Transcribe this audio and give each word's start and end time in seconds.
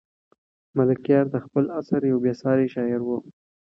ملکیار 0.77 1.25
د 1.31 1.35
خپل 1.45 1.65
عصر 1.79 2.01
یو 2.11 2.17
بې 2.23 2.33
ساری 2.41 2.67
شاعر 2.75 3.01
و. 3.03 3.09